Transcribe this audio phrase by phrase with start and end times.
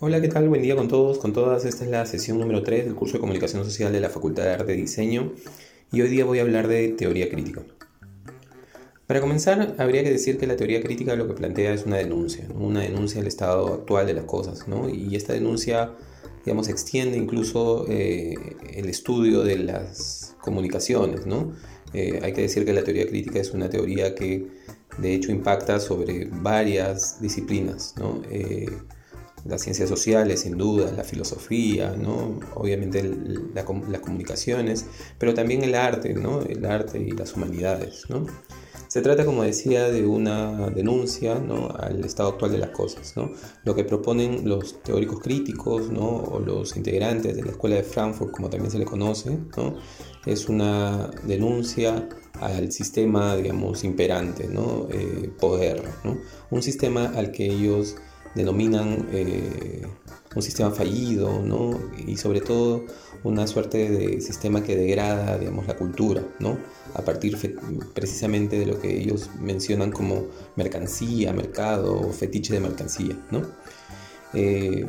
[0.00, 0.48] Hola, ¿qué tal?
[0.48, 1.64] Buen día con todos, con todas.
[1.64, 4.50] Esta es la sesión número 3 del curso de Comunicación Social de la Facultad de
[4.50, 5.32] Arte y Diseño
[5.90, 7.62] y hoy día voy a hablar de teoría crítica.
[9.08, 12.46] Para comenzar, habría que decir que la teoría crítica lo que plantea es una denuncia,
[12.54, 14.88] una denuncia del estado actual de las cosas, ¿no?
[14.88, 15.90] Y esta denuncia,
[16.44, 18.36] digamos, extiende incluso eh,
[18.74, 21.54] el estudio de las comunicaciones, ¿no?
[21.92, 24.46] Eh, hay que decir que la teoría crítica es una teoría que
[24.98, 28.22] de hecho impacta sobre varias disciplinas, ¿no?
[28.30, 28.68] Eh,
[29.48, 32.38] las ciencias sociales, sin duda, la filosofía, ¿no?
[32.54, 33.02] obviamente
[33.54, 34.86] las comunicaciones,
[35.18, 36.42] pero también el arte, ¿no?
[36.42, 38.04] el arte y las humanidades.
[38.08, 38.26] ¿no?
[38.88, 41.70] Se trata, como decía, de una denuncia ¿no?
[41.70, 43.16] al estado actual de las cosas.
[43.16, 43.32] ¿no?
[43.64, 46.08] Lo que proponen los teóricos críticos ¿no?
[46.08, 49.76] o los integrantes de la Escuela de Frankfurt, como también se le conoce, ¿no?
[50.26, 52.06] es una denuncia
[52.40, 54.86] al sistema, digamos, imperante, ¿no?
[54.90, 56.18] Eh, poder, ¿no?
[56.50, 57.96] un sistema al que ellos
[58.34, 59.86] denominan eh,
[60.34, 61.78] un sistema fallido, ¿no?
[62.06, 62.84] Y sobre todo
[63.24, 66.58] una suerte de sistema que degrada, digamos, la cultura, ¿no?
[66.94, 67.36] A partir
[67.94, 70.26] precisamente de lo que ellos mencionan como
[70.56, 73.42] mercancía, mercado o fetiche de mercancía, ¿no?
[74.34, 74.86] Eh,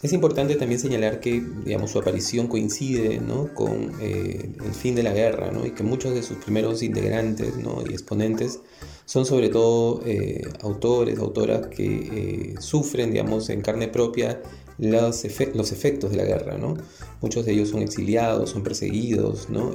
[0.00, 3.52] es importante también señalar que digamos, su aparición coincide ¿no?
[3.52, 5.66] con eh, el fin de la guerra ¿no?
[5.66, 7.82] y que muchos de sus primeros integrantes ¿no?
[7.84, 8.60] y exponentes
[9.08, 14.42] son sobre todo eh, autores, autoras que eh, sufren digamos, en carne propia
[14.76, 16.58] los, efectos de la guerra.
[16.58, 16.74] ¿no?
[17.22, 19.74] Muchos de ellos son exiliados, son perseguidos ¿no?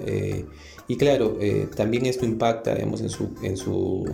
[0.88, 1.40] y claro,
[1.76, 4.06] también esto impacta digamos, en, su, en, su,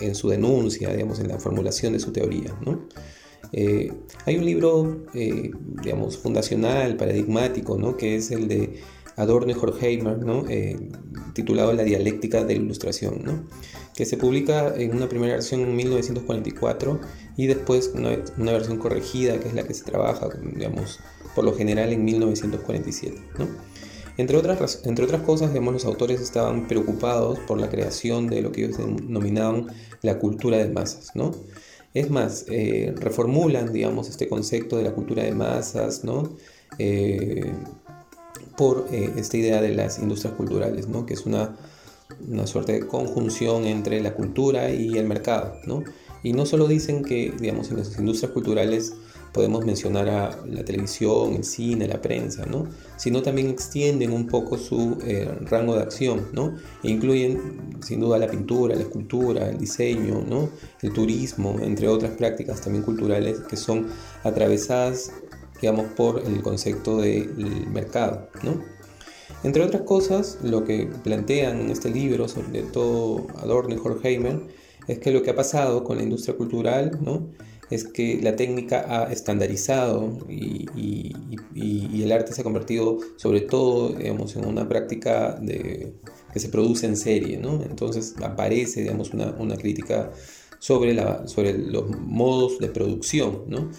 [0.00, 2.58] en su denuncia, digamos, en la formulación de su teoría.
[2.64, 2.88] ¿no?
[3.52, 3.92] Eh,
[4.26, 5.50] hay un libro, eh,
[5.82, 7.96] digamos, fundacional, paradigmático, ¿no?
[7.96, 8.80] que es el de
[9.18, 10.44] Adorno y Horkheimer, ¿no?
[10.48, 10.78] Eh,
[11.34, 13.44] titulado La dialéctica de la ilustración, ¿no?
[13.94, 17.00] que se publica en una primera versión en 1944
[17.36, 21.00] y después una, una, versión corregida, que es la que se trabaja, digamos,
[21.34, 23.20] por lo general en 1947.
[23.38, 23.48] ¿no?
[24.16, 28.52] Entre otras, entre otras cosas, digamos, los autores estaban preocupados por la creación de lo
[28.52, 29.66] que ellos denominaban
[30.02, 31.32] la cultura de masas, ¿no?
[31.94, 36.36] Es más, eh, reformulan, digamos, este concepto de la cultura de masas, ¿no?
[36.78, 37.52] Eh,
[38.58, 41.06] por eh, esta idea de las industrias culturales, ¿no?
[41.06, 41.56] Que es una,
[42.28, 45.84] una suerte de conjunción entre la cultura y el mercado, ¿no?
[46.24, 48.92] Y no solo dicen que, digamos, en las industrias culturales
[49.32, 52.66] podemos mencionar a la televisión, el cine, la prensa, ¿no?
[52.96, 56.56] sino también extienden un poco su eh, rango de acción, ¿no?
[56.82, 60.48] e incluyen sin duda la pintura, la escultura, el diseño, ¿no?
[60.82, 63.86] el turismo, entre otras prácticas también culturales que son
[64.24, 65.12] atravesadas
[65.60, 68.28] digamos, por el concepto del mercado.
[68.42, 68.62] ¿no?
[69.44, 74.40] Entre otras cosas, lo que plantean en este libro, sobre todo Adorno y Horkheimer,
[74.88, 77.28] es que lo que ha pasado con la industria cultural ¿no?
[77.70, 80.66] es que la técnica ha estandarizado y,
[82.02, 85.92] el arte se ha convertido sobre todo digamos, en una práctica de,
[86.32, 87.36] que se produce en serie.
[87.36, 87.62] ¿no?
[87.62, 90.10] Entonces aparece digamos, una, una crítica
[90.58, 93.44] sobre, la, sobre los modos de producción.
[93.46, 93.70] ¿no?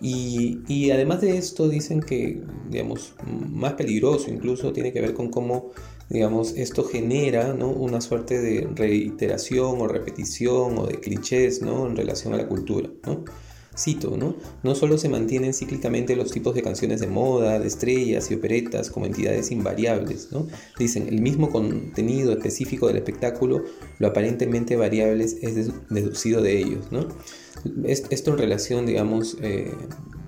[0.00, 3.14] Y, además de esto dicen que, digamos,
[3.50, 5.70] más peligroso incluso tiene que ver con cómo
[6.08, 7.68] digamos, esto genera ¿no?
[7.70, 11.86] una suerte de reiteración o repetición o de clichés ¿no?
[11.86, 12.90] en relación a la cultura.
[13.06, 13.24] ¿no?
[13.76, 14.36] Cito, ¿no?
[14.62, 18.90] No solo se mantienen cíclicamente los tipos de canciones de moda, de estrellas y operetas
[18.90, 20.46] como entidades invariables, ¿no?
[20.78, 23.64] Dicen, el mismo contenido específico del espectáculo,
[23.98, 27.08] lo aparentemente variable es deducido de ellos, ¿no?
[27.84, 29.72] Esto en relación, digamos, eh,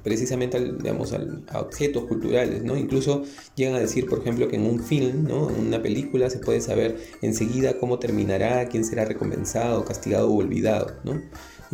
[0.04, 1.15] precisamente digamos,
[1.49, 2.77] a objetos culturales, ¿no?
[2.77, 3.25] Incluso
[3.56, 5.50] llegan a decir, por ejemplo, que en un film, ¿no?
[5.50, 10.93] En una película se puede saber enseguida cómo terminará, quién será recompensado, castigado o olvidado,
[11.04, 11.22] ¿no?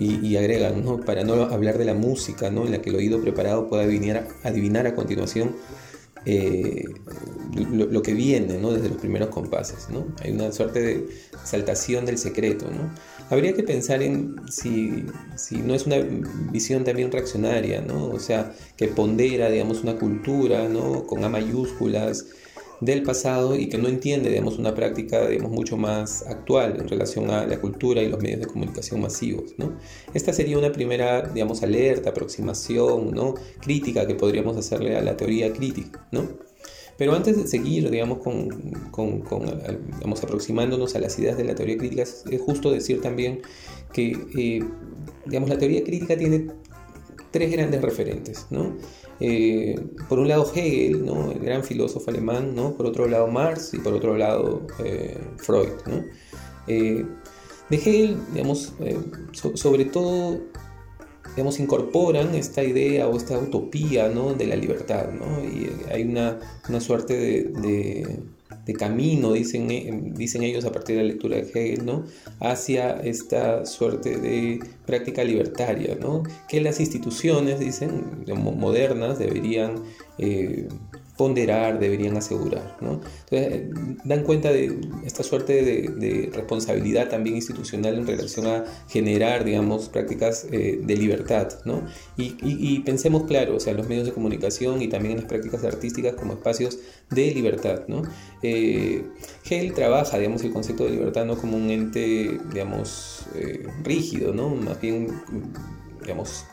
[0.02, 0.98] Y, agregan, ¿no?
[1.00, 2.64] Para no hablar de la música, ¿no?
[2.64, 5.54] En la que el oído preparado puede adivinar, adivinar a continuación
[6.26, 6.84] eh,
[7.54, 8.72] lo, que viene ¿no?
[8.72, 9.88] desde los primeros compases.
[9.90, 10.06] ¿no?
[10.22, 11.08] Hay una suerte de
[11.44, 12.66] saltación del secreto.
[12.70, 12.94] ¿no?
[13.30, 15.96] Habría que pensar en si, si, no es una
[16.50, 18.06] visión también reaccionaria, ¿no?
[18.06, 21.06] o sea, que pondera digamos, una cultura ¿no?
[21.06, 22.26] con A mayúsculas
[22.80, 27.30] del pasado y que no entiende digamos, una práctica digamos, mucho más actual en relación
[27.30, 29.54] a la cultura y los medios de comunicación masivos.
[29.58, 29.76] ¿no?
[30.14, 33.34] Esta sería una primera digamos, alerta, aproximación, ¿no?
[33.60, 36.06] crítica que podríamos hacerle a la teoría crítica.
[36.10, 36.28] ¿no?
[37.00, 38.50] Pero antes de seguir, digamos, con,
[38.90, 39.22] con,
[40.22, 43.40] aproximándonos a las ideas de la teoría crítica, es justo decir también
[43.90, 44.62] que, eh,
[45.24, 46.48] digamos, la teoría crítica tiene
[47.30, 48.76] tres grandes referentes, ¿no?
[49.20, 49.78] Eh,
[50.08, 51.30] por un lado Hegel, ¿no?
[51.30, 52.74] el gran filósofo alemán, ¿no?
[52.74, 55.68] por otro lado Marx y por otro lado eh, Freud.
[55.86, 56.04] ¿no?
[56.66, 57.04] Eh,
[57.68, 58.72] de Hegel, digamos,
[59.54, 60.40] sobre todo
[61.36, 64.32] digamos, incorporan esta idea o esta utopía ¿no?
[64.32, 65.44] de la libertad, ¿no?
[65.44, 68.18] Y hay una, una suerte de, de,
[68.76, 72.04] camino, dicen, eh, dicen ellos a partir de la lectura de Hegel, ¿no?
[72.40, 76.22] hacia esta suerte de práctica libertaria, ¿no?
[76.48, 79.82] que las instituciones, dicen, modernas deberían
[80.18, 80.68] eh,
[81.20, 82.78] ponderar, deberían asegurar.
[82.80, 82.92] ¿no?
[83.28, 83.70] Entonces, eh,
[84.04, 90.46] dan cuenta de esta suerte de, responsabilidad también institucional en relación a generar, digamos, prácticas
[90.50, 91.48] eh, de libertad.
[91.66, 91.84] ¿no?
[92.16, 96.32] Y, pensemos, claro, o sea, los medios de comunicación y también las prácticas artísticas como
[96.32, 96.78] espacios
[97.10, 97.82] de libertad.
[97.86, 98.00] ¿no?
[98.42, 99.04] Eh,
[99.44, 103.26] Hegel trabaja, digamos, el concepto de libertad no como un ente, digamos,
[103.84, 104.48] rígido, ¿no?
[104.48, 105.20] más bien,
[106.00, 106.46] digamos,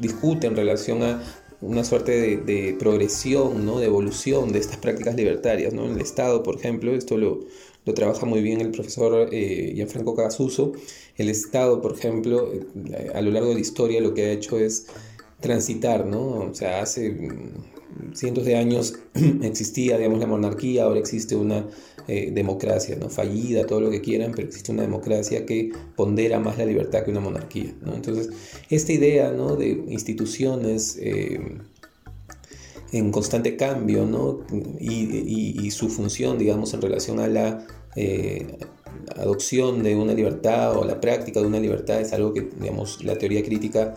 [0.00, 1.22] discute en relación a
[1.60, 3.78] una suerte de, progresión, ¿no?
[3.80, 5.72] de evolución de estas prácticas libertarias.
[5.72, 5.84] ¿no?
[5.84, 7.40] En el Estado, por ejemplo, esto lo,
[7.84, 10.72] lo trabaja muy bien el profesor eh, Gianfranco Casuso.
[11.16, 14.58] El Estado, por ejemplo, eh, a lo largo de la historia lo que ha hecho
[14.58, 14.86] es
[15.40, 16.20] transitar, ¿no?
[16.50, 17.16] O sea, hace
[18.14, 18.94] cientos de años
[19.42, 21.66] existía, digamos, la monarquía, ahora existe una
[22.08, 23.08] eh, democracia, ¿no?
[23.08, 27.10] Fallida, todo lo que quieran, pero existe una democracia que pondera más la libertad que
[27.10, 27.94] una monarquía, ¿no?
[27.94, 28.30] Entonces,
[28.68, 29.56] esta idea, ¿no?
[29.56, 31.40] De instituciones eh,
[32.92, 34.40] en constante cambio, ¿no?
[34.80, 37.64] Y, su función, digamos, en relación a la
[37.94, 38.58] eh,
[39.16, 43.16] adopción de una libertad o la práctica de una libertad es algo que, digamos, la
[43.16, 43.94] teoría crítica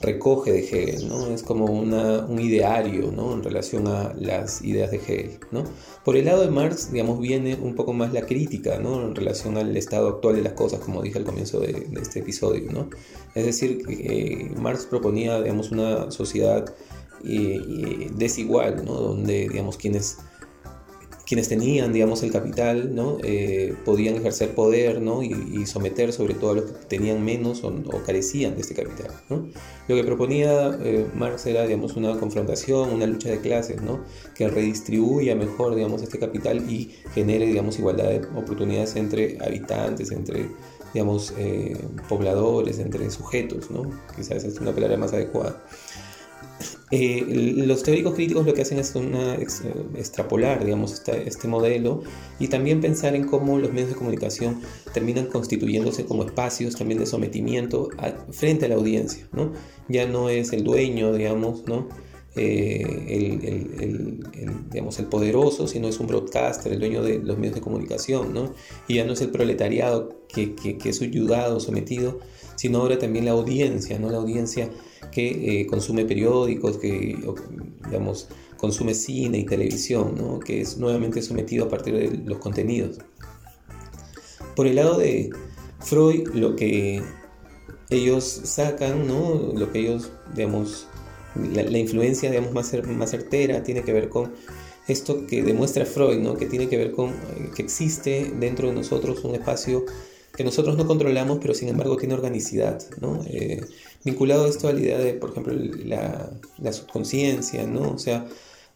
[0.00, 1.26] recoge de Hegel, ¿no?
[1.28, 3.32] Es como un ideario, ¿no?
[3.32, 5.64] En relación a las ideas de Hegel, ¿no?
[6.04, 9.02] Por el lado de Marx, digamos, viene un poco más la crítica, ¿no?
[9.02, 12.70] En relación al estado actual de las cosas, como dije al comienzo de, este episodio,
[12.70, 12.90] ¿no?
[13.34, 16.74] Es decir, eh, Marx proponía, digamos, una sociedad
[17.24, 18.94] eh, desigual, ¿no?
[18.94, 20.18] Donde, digamos, quienes
[21.26, 23.18] quienes tenían, digamos, el capital, ¿no?
[23.22, 25.22] Eh, podían ejercer poder, ¿no?
[25.22, 27.72] Y, someter sobre todo a los que tenían menos o,
[28.04, 29.48] carecían de este capital, ¿no?
[29.88, 34.04] Lo que proponía eh, Marx era, digamos, una confrontación, una lucha de clases, ¿no?
[34.34, 40.50] Que redistribuya mejor, digamos, este capital y genere, digamos, igualdad de oportunidades entre habitantes, entre,
[40.92, 41.78] digamos, eh,
[42.08, 43.90] pobladores, entre sujetos, ¿no?
[44.14, 45.62] Quizás es una palabra más adecuada.
[46.96, 47.24] Eh,
[47.66, 52.04] los teóricos críticos lo que hacen es una, extrapolar digamos, este modelo
[52.38, 54.60] y también pensar en cómo los medios de comunicación
[54.92, 57.88] terminan constituyéndose como espacios también de sometimiento
[58.30, 59.26] frente a la audiencia.
[59.32, 59.52] ¿no?
[59.88, 61.88] Ya no es el dueño, digamos, ¿no?
[62.36, 64.24] Eh, el,
[64.70, 68.54] digamos, el poderoso, sino es un broadcaster, el dueño de los medios de comunicación, ¿no?
[68.86, 72.20] y ya no es el proletariado que, que, que es ayudado, sometido,
[72.56, 74.10] sino ahora también la audiencia, ¿no?
[74.10, 74.70] la audiencia
[75.10, 77.16] que eh, consume periódicos, que
[77.86, 80.38] digamos, consume cine y televisión, ¿no?
[80.40, 82.98] que es nuevamente sometido a partir de los contenidos.
[84.56, 85.30] Por el lado de
[85.80, 87.02] Freud, lo que
[87.90, 89.52] ellos sacan, ¿no?
[89.54, 90.86] lo que ellos, digamos,
[91.34, 94.32] la, influencia digamos, más, más certera tiene que ver con
[94.86, 96.36] esto que demuestra Freud, ¿no?
[96.36, 99.84] que tiene que ver con eh, que existe dentro de nosotros un espacio
[100.36, 103.22] que nosotros no controlamos, pero sin embargo tiene organicidad, ¿no?
[103.26, 103.64] Eh,
[104.04, 107.92] vinculado esto a la idea de, por ejemplo, la, la subconsciencia, ¿no?
[107.92, 108.26] O sea,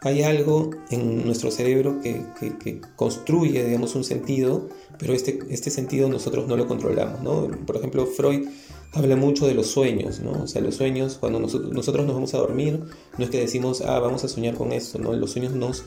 [0.00, 2.24] hay algo en nuestro cerebro que,
[2.60, 4.68] que, construye, digamos, un sentido,
[4.98, 7.48] pero este, este sentido nosotros no lo controlamos, ¿no?
[7.66, 8.48] Por ejemplo, Freud
[8.92, 10.44] habla mucho de los sueños, ¿no?
[10.44, 12.80] O sea, los sueños, cuando nosotros, nosotros nos vamos a dormir,
[13.18, 15.12] no es que decimos, ah, vamos a soñar con esto, ¿no?
[15.12, 15.84] Los sueños nos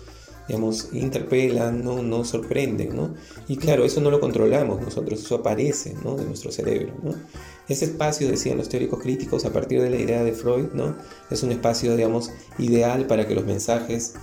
[0.51, 2.03] digamos, interpelan, ¿no?
[2.03, 3.13] nos sorprenden, ¿no?
[3.47, 6.17] Y claro, eso no lo controlamos nosotros, eso aparece, ¿no?
[6.17, 7.15] De nuestro cerebro, ¿no?
[7.69, 10.97] Ese espacio, decían los teóricos críticos, a partir de la idea de Freud, ¿no?
[11.29, 14.15] Es un espacio, digamos, ideal para que los mensajes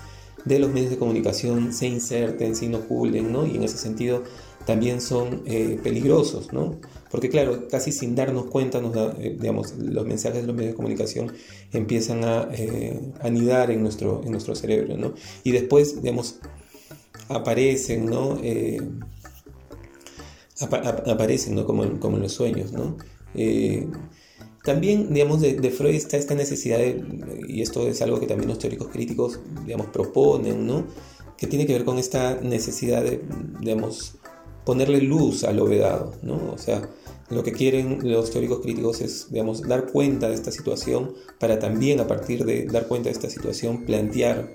[0.45, 3.47] de los medios de comunicación se inserten, se inoculen, ¿no?
[3.47, 4.23] Y en ese sentido
[4.69, 6.79] también son eh, peligrosos, ¿no?
[7.11, 10.77] Porque claro, casi sin darnos cuenta, nos eh, digamos, los mensajes de los medios de
[10.77, 11.33] comunicación
[11.73, 15.15] empiezan a eh, anidar en nuestro, en nuestro cerebro, ¿no?
[15.43, 16.41] Y después, digamos,
[17.31, 18.39] aparecen, ¿no?
[21.07, 21.65] aparecen, ¿no?
[21.65, 22.99] Como, como en los sueños, ¿no?
[24.65, 27.03] también, digamos, de, de, Freud está esta necesidad, de,
[27.49, 30.85] y esto es algo que también los teóricos críticos, digamos, proponen, ¿no?
[31.39, 33.23] Que tiene que ver con esta necesidad de,
[33.61, 34.18] digamos,
[34.69, 36.53] ponerle luz a lo vedado, ¿no?
[36.53, 36.91] O sea,
[37.31, 42.01] lo que quieren los teóricos críticos es, digamos, dar cuenta de esta situación para también
[42.01, 44.53] a partir de dar cuenta de esta situación plantear,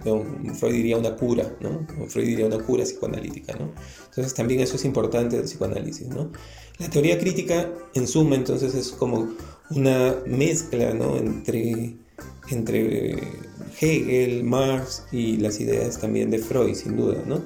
[0.53, 1.87] Freud diría una cura, ¿no?
[2.09, 3.71] Freud diría una cura psicoanalítica, ¿no?
[4.05, 6.31] Entonces también eso es importante del psicoanálisis, ¿no?
[6.77, 9.33] La teoría crítica, en suma, entonces es como
[9.71, 11.17] una mezcla, ¿no?
[11.17, 11.95] Entre,
[12.51, 13.17] entre
[13.81, 17.41] Hegel, Marx y las ideas también de Freud, sin duda, ¿no?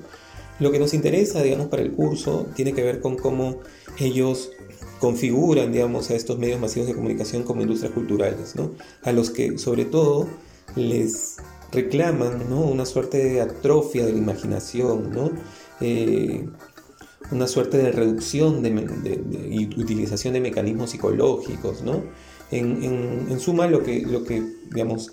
[0.59, 3.59] Lo que nos interesa, digamos, para el curso tiene que ver con cómo
[3.99, 4.51] ellos
[4.99, 8.71] configuran, digamos, a estos medios masivos de comunicación como industrias culturales, ¿no?
[9.03, 10.27] A los que, sobre todo,
[10.75, 11.37] les
[11.71, 12.61] reclaman, ¿no?
[12.61, 15.31] Una suerte de atrofia de la imaginación, ¿no?
[15.81, 16.47] Eh,
[17.31, 22.03] una suerte de reducción de, y utilización de mecanismos psicológicos, ¿no?
[22.51, 25.11] En, suma, lo que, lo que, digamos,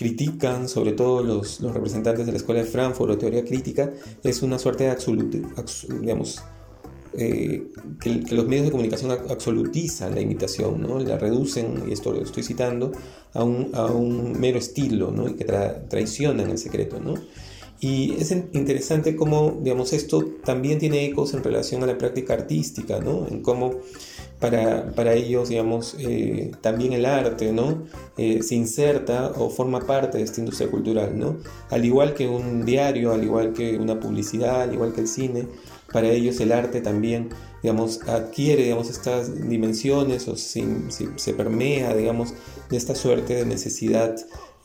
[0.00, 3.92] critican, sobre todo los, representantes de la Escuela de Frankfurt o teoría crítica,
[4.22, 5.36] es una suerte de absoluto,
[6.00, 6.40] digamos,
[7.12, 7.66] eh,
[8.00, 10.98] que, los medios de comunicación absolutizan la imitación, ¿no?
[11.00, 12.92] la reducen, y esto lo estoy citando,
[13.34, 15.28] a un, a un mero estilo, ¿no?
[15.28, 16.98] y que traicionan el secreto.
[16.98, 17.16] ¿no?
[17.80, 23.00] Y es interesante cómo, digamos, esto también tiene ecos en relación a la práctica artística,
[23.00, 23.26] ¿no?
[23.26, 23.80] En cómo
[24.38, 27.84] para, para ellos, digamos, eh, también el arte, ¿no?
[28.18, 31.38] Eh, se inserta o forma parte de esta industria cultural, ¿no?
[31.70, 35.46] Al igual que un diario, al igual que una publicidad, al igual que el cine,
[35.90, 37.30] para ellos el arte también,
[37.62, 42.34] digamos, adquiere, digamos, estas dimensiones o se, permea, digamos,
[42.68, 44.16] de esta suerte de necesidad,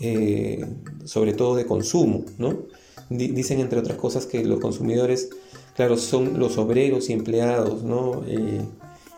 [0.02, 0.66] eh,
[1.06, 2.66] sobre todo de consumo, ¿no?
[3.10, 5.30] Dicen entre otras cosas que los consumidores,
[5.76, 8.24] claro, son los obreros y empleados, ¿no?
[8.28, 8.62] Eh,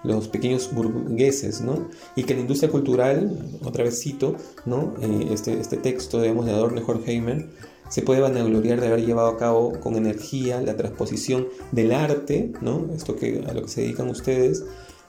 [0.04, 1.90] los pequeños burgueses, ¿no?
[2.16, 4.94] Y que la industria cultural, otra vez cito, ¿no?
[5.02, 7.50] Eh, este, este texto, digamos, de Adorno Horkheimer,
[7.90, 12.90] se puede vanagloriar de haber llevado a cabo con energía la transposición del arte, ¿no?
[12.96, 14.64] Esto que, a lo que se dedican ustedes,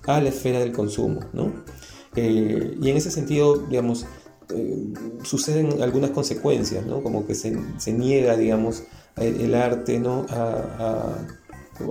[0.07, 1.53] a la esfera del consumo, ¿no?
[2.17, 4.07] Eh, y en ese sentido, digamos,
[4.55, 4.87] eh,
[5.23, 7.03] suceden algunas consecuencias, ¿no?
[7.03, 8.85] Como que se, se niega, digamos,
[9.17, 10.27] el, arte, ¿no?
[10.31, 11.17] A,
[11.81, 11.85] eh,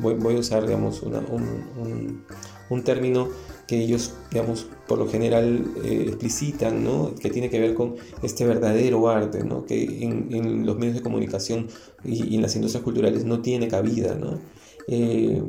[0.00, 2.24] voy, a usar, digamos, un,
[2.70, 3.28] un, término
[3.66, 7.14] que ellos, digamos, por lo general eh, explicitan, ¿no?
[7.14, 9.64] Que tiene que ver con este verdadero arte, ¿no?
[9.64, 11.68] Que en, los medios de comunicación
[12.04, 14.40] y, en las industrias culturales no tiene cabida, ¿no?
[14.88, 15.40] y,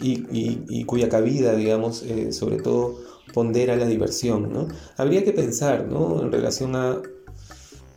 [0.00, 2.98] y, y, cuya cabida, digamos, sobre todo
[3.32, 4.52] pondera la diversión.
[4.52, 4.68] ¿no?
[4.96, 6.22] Habría que pensar ¿no?
[6.22, 7.00] en relación a,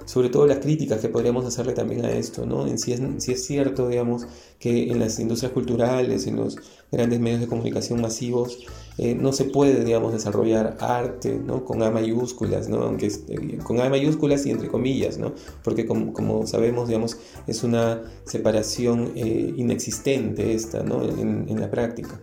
[0.06, 2.68] sobre todo las críticas que podríamos hacerle también a esto, ¿no?
[2.68, 4.28] en si es, si es cierto, digamos,
[4.60, 6.58] que en las industrias culturales, en los
[6.92, 8.60] grandes medios de comunicación masivos,
[8.98, 11.66] eh, no se puede, digamos, desarrollar arte, ¿no?
[11.66, 12.84] Con A mayúsculas, ¿no?
[12.84, 15.34] Aunque eh, con A mayúsculas y entre comillas, ¿no?
[15.64, 21.04] Porque como, sabemos, digamos, es una separación eh, inexistente esta, ¿no?
[21.04, 22.22] En, en la práctica.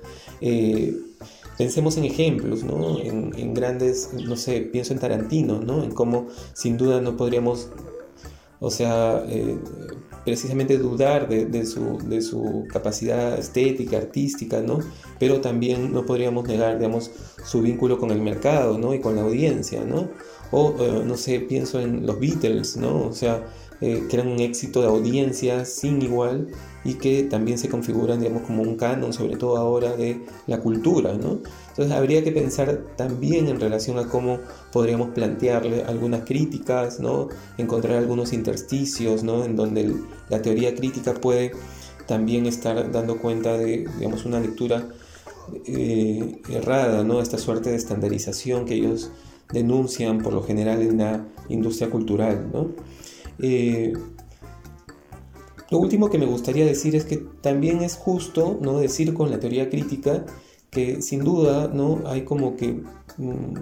[1.61, 2.99] Pensemos en ejemplos, ¿no?
[3.01, 5.85] En, grandes, no sé, pienso en Tarantino, ¿no?
[5.85, 7.69] En cómo sin duda no podríamos,
[8.61, 9.59] o sea, eh,
[10.25, 14.79] precisamente dudar de, su, de su capacidad estética, artística, ¿no?
[15.19, 17.11] Pero también no podríamos negar, digamos,
[17.45, 18.95] su vínculo con el mercado, ¿no?
[18.95, 20.09] Y con la audiencia, ¿no?
[20.51, 23.07] O, eh, no sé, pienso en los Beatles, ¿no?
[23.07, 23.45] O sea,
[23.83, 26.49] eh, que eran un éxito de audiencia sin igual
[26.85, 31.15] y que también se configuran, digamos, como un canon, sobre todo ahora, de la cultura,
[31.15, 31.39] ¿no?
[31.69, 34.39] Entonces habría que pensar también en relación a cómo
[34.71, 37.29] podríamos plantearle algunas críticas, ¿no?
[37.57, 39.45] Encontrar algunos intersticios, ¿no?
[39.45, 39.95] En donde
[40.29, 41.53] la teoría crítica puede
[42.07, 44.89] también estar dando cuenta de, digamos, una lectura
[45.67, 47.23] eh, errada, ¿no?
[47.23, 49.11] Esta suerte de estandarización que ellos
[49.53, 52.69] denuncian por lo general en la industria cultural, ¿no?
[53.39, 53.93] Eh,
[55.71, 58.79] lo último que me gustaría decir es que también es justo ¿no?
[58.79, 60.27] decir con la teoría crítica
[60.69, 62.03] que sin duda ¿no?
[62.07, 62.83] hay como que
[63.19, 63.55] mm,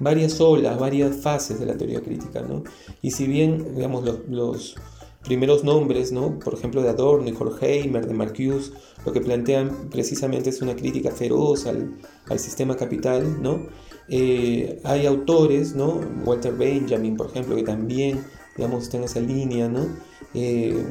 [0.00, 2.40] varias olas, varias fases de la teoría crítica.
[2.40, 2.64] ¿no?
[3.02, 4.76] Y si bien digamos, los,
[5.24, 6.38] primeros nombres, ¿no?
[6.38, 8.72] por ejemplo de Adorno y Horkheimer, de Marcuse,
[9.04, 11.94] lo que plantean precisamente es una crítica feroz al,
[12.38, 13.66] sistema capital, ¿no?
[14.08, 16.00] Eh, hay autores, ¿no?
[16.24, 18.24] Walter Benjamin, por ejemplo, que también
[18.56, 19.86] digamos, está en esa línea, ¿no?
[20.34, 20.84] Eh,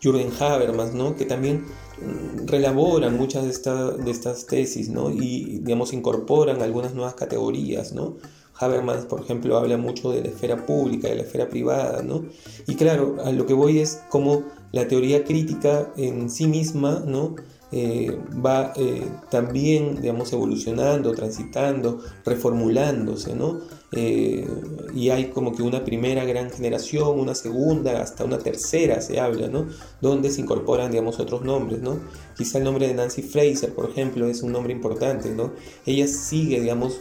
[0.00, 1.16] Jürgen Habermas, ¿no?
[1.16, 1.64] Que también
[2.00, 5.10] mm, relaboran muchas de, de estas tesis, ¿no?
[5.10, 8.16] Y, digamos, incorporan algunas nuevas categorías, ¿no?
[8.56, 12.24] Habermas, por ejemplo, habla mucho de la esfera pública, de la esfera privada, ¿no?
[12.66, 17.34] Y claro, a lo que voy es como la teoría crítica en sí misma, ¿no?
[17.76, 23.62] Eh, va eh, también, digamos, evolucionando, transitando, reformulándose, ¿no?
[23.90, 24.46] Eh,
[24.94, 29.48] y hay como que una primera gran generación, una segunda, hasta una tercera se habla,
[29.48, 29.66] ¿no?
[30.00, 31.98] Donde se incorporan, digamos, otros nombres, ¿no?
[32.36, 35.50] Quizá el nombre de Nancy Fraser, por ejemplo, es un nombre importante, ¿no?
[35.84, 37.00] Ella sigue, digamos,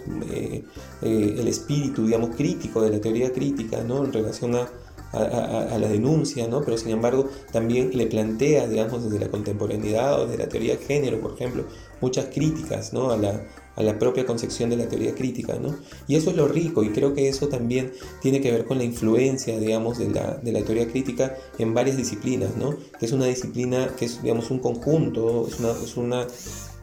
[1.04, 4.04] el espíritu, digamos, crítico de la teoría crítica, ¿no?
[4.04, 4.68] En relación a
[5.14, 6.62] a, la denuncia, ¿no?
[6.62, 10.84] pero sin embargo también le plantea, digamos, desde la contemporaneidad o desde la teoría de
[10.84, 11.66] género, por ejemplo,
[12.02, 13.12] muchas críticas ¿no?
[13.12, 15.56] a, la, a la propia concepción de la teoría crítica.
[15.62, 15.76] ¿no?
[16.08, 18.84] Y eso es lo rico y creo que eso también tiene que ver con la
[18.84, 22.76] influencia, digamos, de la, de la teoría crítica en varias disciplinas, ¿no?
[23.00, 26.28] que es una disciplina que es, digamos, un conjunto, es una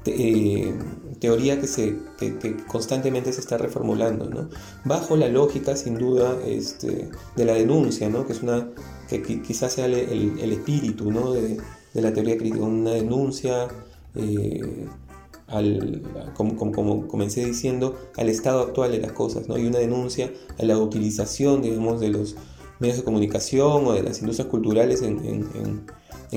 [0.06, 0.74] eh,
[1.18, 1.98] teoría que, se,
[2.66, 4.48] constantemente se está reformulando, ¿no?
[4.84, 8.26] bajo la lógica sin duda este, de la denuncia, ¿no?
[8.26, 8.68] que es una
[9.08, 11.32] que quizás sea el, espíritu ¿no?
[11.32, 11.58] de,
[11.94, 13.68] la teoría crítica, una denuncia,
[14.14, 14.86] eh,
[15.48, 16.02] al,
[16.34, 19.58] como, como, comencé diciendo, al estado actual de las cosas, ¿no?
[19.58, 22.36] y una denuncia a la utilización digamos, de los
[22.78, 25.84] medios de comunicación o de las industrias culturales en,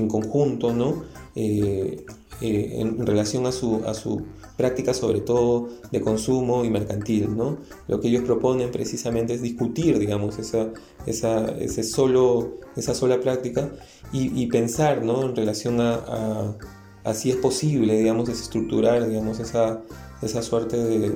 [0.07, 1.03] conjunto, ¿no?
[1.35, 2.05] Eh,
[2.41, 4.23] eh, en relación a su, a su
[4.57, 7.35] práctica sobre todo de consumo y mercantil.
[7.35, 7.57] ¿no?
[7.87, 10.71] Lo que ellos proponen precisamente es discutir digamos, esa,
[11.05, 13.71] esa, ese solo, esa sola práctica
[14.11, 15.23] y, pensar ¿no?
[15.23, 16.55] en relación a,
[17.03, 19.81] a, si es posible digamos, desestructurar digamos, esa,
[20.21, 21.13] esa suerte de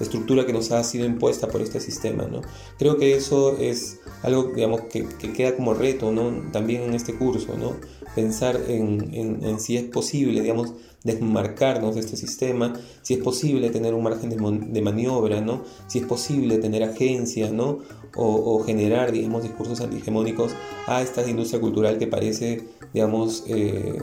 [0.00, 2.24] estructura que nos ha sido impuesta por este sistema.
[2.24, 2.42] ¿no?
[2.78, 6.50] Creo que eso es algo digamos, que, que queda como reto ¿no?
[6.52, 7.74] también en este curso, ¿no?
[8.14, 10.72] pensar en, en, si es posible digamos,
[11.02, 15.64] desmarcarnos de este sistema, si es posible tener un margen de, maniobra, ¿no?
[15.86, 17.80] si es posible tener agencia ¿no?
[18.16, 20.52] o, generar digamos, discursos antihegemónicos
[20.86, 23.98] a esta industria cultural que parece digamos, eh,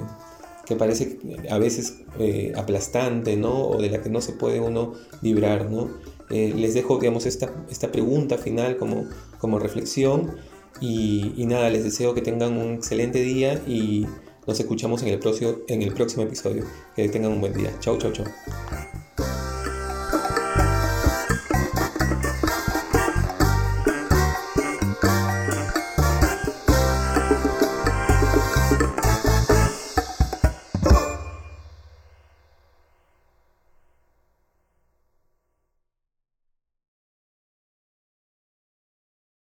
[0.72, 3.68] que parece a veces eh, aplastante, ¿no?
[3.68, 5.90] O de la que no se puede uno librar, ¿no?
[6.30, 9.06] Eh, les dejo, digamos, esta, esta pregunta final como,
[9.38, 10.38] como reflexión
[10.80, 14.08] y, y, nada, les deseo que tengan un excelente día y
[14.48, 16.64] nos escuchamos en el, próximo, en el próximo episodio.
[16.96, 17.72] Que tengan un buen día.
[17.82, 18.26] Chau, chau, chau.